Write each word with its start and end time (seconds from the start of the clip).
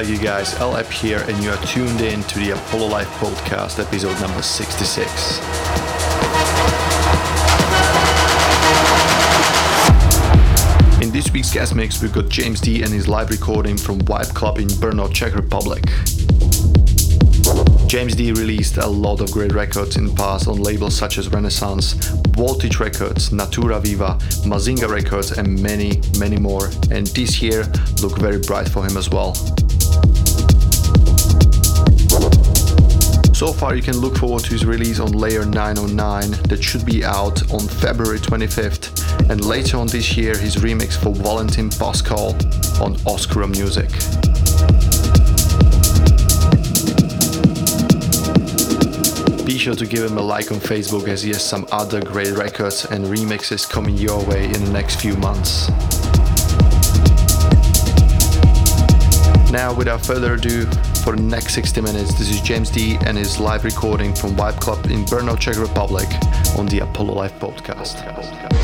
You 0.00 0.18
guys. 0.18 0.58
LAP 0.58 0.86
here, 0.86 1.18
and 1.28 1.42
you 1.44 1.50
are 1.50 1.66
tuned 1.66 2.00
in 2.00 2.22
to 2.22 2.38
the 2.38 2.52
Apollo 2.52 2.86
Live 2.86 3.06
podcast, 3.18 3.78
episode 3.78 4.18
number 4.20 4.40
66. 4.40 5.40
In 11.02 11.10
this 11.12 11.30
week's 11.32 11.52
guest 11.52 11.74
mix, 11.74 12.00
we've 12.00 12.14
got 12.14 12.30
James 12.30 12.62
D 12.62 12.82
and 12.82 12.90
his 12.90 13.08
live 13.08 13.28
recording 13.28 13.76
from 13.76 14.00
Vibe 14.00 14.34
Club 14.34 14.58
in 14.58 14.68
Brno, 14.68 15.12
Czech 15.12 15.34
Republic. 15.34 15.84
James 17.86 18.14
D 18.14 18.32
released 18.32 18.78
a 18.78 18.86
lot 18.86 19.20
of 19.20 19.30
great 19.30 19.52
records 19.52 19.96
in 19.96 20.06
the 20.06 20.14
past 20.14 20.48
on 20.48 20.62
labels 20.62 20.96
such 20.96 21.18
as 21.18 21.28
Renaissance, 21.28 21.92
Voltage 22.36 22.80
Records, 22.80 23.32
Natura 23.32 23.80
Viva, 23.80 24.16
Mazinga 24.46 24.88
Records, 24.88 25.32
and 25.32 25.60
many, 25.62 26.00
many 26.18 26.38
more. 26.38 26.70
And 26.90 27.06
this 27.08 27.42
year 27.42 27.64
look 28.02 28.18
very 28.18 28.38
bright 28.38 28.68
for 28.68 28.82
him 28.84 28.96
as 28.96 29.10
well. 29.10 29.36
So 33.40 33.54
far, 33.54 33.74
you 33.74 33.80
can 33.80 33.96
look 33.96 34.18
forward 34.18 34.44
to 34.44 34.50
his 34.50 34.66
release 34.66 35.00
on 35.00 35.12
Layer 35.12 35.46
909 35.46 36.30
that 36.50 36.62
should 36.62 36.84
be 36.84 37.02
out 37.02 37.50
on 37.50 37.60
February 37.60 38.18
25th, 38.18 39.30
and 39.30 39.42
later 39.42 39.78
on 39.78 39.86
this 39.86 40.14
year, 40.14 40.36
his 40.36 40.56
remix 40.56 41.02
for 41.02 41.14
Valentin 41.14 41.70
Pascal 41.70 42.34
on 42.84 42.96
Oscura 43.06 43.48
Music. 43.48 43.88
Be 49.46 49.56
sure 49.56 49.74
to 49.74 49.86
give 49.86 50.04
him 50.04 50.18
a 50.18 50.22
like 50.22 50.52
on 50.52 50.58
Facebook 50.58 51.08
as 51.08 51.22
he 51.22 51.30
has 51.30 51.42
some 51.42 51.66
other 51.72 52.02
great 52.02 52.34
records 52.34 52.84
and 52.84 53.06
remixes 53.06 53.66
coming 53.66 53.96
your 53.96 54.22
way 54.26 54.44
in 54.44 54.62
the 54.66 54.70
next 54.70 55.00
few 55.00 55.16
months. 55.16 55.70
Now, 59.50 59.74
without 59.74 60.06
further 60.06 60.34
ado, 60.34 60.64
for 61.02 61.16
the 61.16 61.22
next 61.22 61.54
60 61.54 61.80
minutes, 61.80 62.14
this 62.14 62.30
is 62.30 62.40
James 62.40 62.70
D 62.70 62.96
and 63.04 63.18
his 63.18 63.40
live 63.40 63.64
recording 63.64 64.14
from 64.14 64.36
Vibe 64.36 64.60
Club 64.60 64.86
in 64.86 65.04
Brno, 65.04 65.36
Czech 65.36 65.56
Republic 65.56 66.06
on 66.56 66.66
the 66.66 66.78
Apollo 66.80 67.14
Live 67.14 67.32
podcast. 67.40 68.59